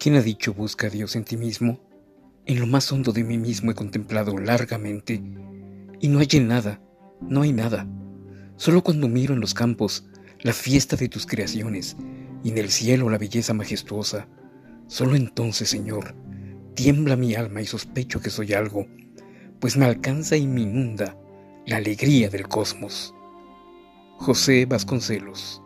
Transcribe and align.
¿Quién 0.00 0.14
ha 0.14 0.22
dicho 0.22 0.54
busca 0.54 0.86
a 0.86 0.90
Dios 0.90 1.14
en 1.14 1.24
ti 1.24 1.36
mismo? 1.36 1.78
En 2.46 2.58
lo 2.58 2.66
más 2.66 2.90
hondo 2.90 3.12
de 3.12 3.22
mí 3.22 3.36
mismo 3.36 3.70
he 3.70 3.74
contemplado 3.74 4.38
largamente 4.38 5.22
y 6.00 6.08
no 6.08 6.20
hay 6.20 6.40
nada, 6.40 6.80
no 7.20 7.42
hay 7.42 7.52
nada. 7.52 7.86
Solo 8.56 8.82
cuando 8.82 9.08
miro 9.08 9.34
en 9.34 9.40
los 9.40 9.52
campos 9.52 10.08
la 10.40 10.54
fiesta 10.54 10.96
de 10.96 11.10
tus 11.10 11.26
creaciones 11.26 11.98
y 12.42 12.48
en 12.48 12.56
el 12.56 12.70
cielo 12.70 13.10
la 13.10 13.18
belleza 13.18 13.52
majestuosa, 13.52 14.26
solo 14.86 15.16
entonces, 15.16 15.68
Señor, 15.68 16.14
tiembla 16.74 17.14
mi 17.14 17.34
alma 17.34 17.60
y 17.60 17.66
sospecho 17.66 18.22
que 18.22 18.30
soy 18.30 18.54
algo, 18.54 18.86
pues 19.60 19.76
me 19.76 19.84
alcanza 19.84 20.34
y 20.34 20.46
me 20.46 20.62
inunda 20.62 21.14
la 21.66 21.76
alegría 21.76 22.30
del 22.30 22.48
cosmos. 22.48 23.14
José 24.16 24.64
Vasconcelos 24.64 25.60